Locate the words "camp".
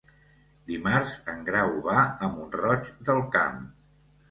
3.39-3.65